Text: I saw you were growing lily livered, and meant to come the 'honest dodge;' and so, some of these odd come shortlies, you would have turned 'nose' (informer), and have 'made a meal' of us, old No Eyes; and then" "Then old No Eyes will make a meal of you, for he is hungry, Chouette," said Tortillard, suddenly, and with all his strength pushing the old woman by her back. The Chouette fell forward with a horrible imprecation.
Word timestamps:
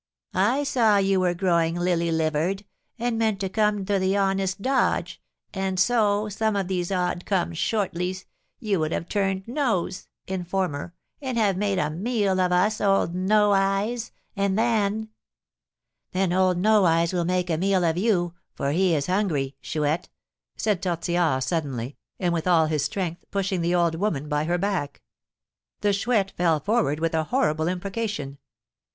I 0.33 0.63
saw 0.63 0.97
you 0.97 1.19
were 1.19 1.35
growing 1.35 1.75
lily 1.75 2.09
livered, 2.11 2.65
and 2.97 3.19
meant 3.19 3.39
to 3.41 3.49
come 3.49 3.85
the 3.85 4.17
'honest 4.17 4.59
dodge;' 4.59 5.21
and 5.53 5.79
so, 5.79 6.27
some 6.27 6.55
of 6.55 6.67
these 6.67 6.91
odd 6.91 7.23
come 7.23 7.53
shortlies, 7.53 8.25
you 8.59 8.79
would 8.79 8.91
have 8.93 9.07
turned 9.07 9.47
'nose' 9.47 10.07
(informer), 10.25 10.95
and 11.21 11.37
have 11.37 11.55
'made 11.55 11.77
a 11.77 11.91
meal' 11.91 12.39
of 12.39 12.51
us, 12.51 12.81
old 12.81 13.13
No 13.13 13.51
Eyes; 13.51 14.11
and 14.35 14.57
then" 14.57 15.09
"Then 16.13 16.33
old 16.33 16.57
No 16.57 16.85
Eyes 16.85 17.13
will 17.13 17.23
make 17.25 17.51
a 17.51 17.57
meal 17.59 17.83
of 17.83 17.95
you, 17.95 18.33
for 18.55 18.71
he 18.71 18.95
is 18.95 19.05
hungry, 19.05 19.55
Chouette," 19.61 20.09
said 20.57 20.81
Tortillard, 20.81 21.43
suddenly, 21.43 21.95
and 22.19 22.33
with 22.33 22.47
all 22.47 22.65
his 22.65 22.83
strength 22.83 23.23
pushing 23.29 23.61
the 23.61 23.75
old 23.75 23.93
woman 23.93 24.27
by 24.27 24.45
her 24.45 24.57
back. 24.57 25.03
The 25.81 25.93
Chouette 25.93 26.31
fell 26.31 26.59
forward 26.59 26.99
with 26.99 27.13
a 27.13 27.25
horrible 27.25 27.67
imprecation. 27.67 28.39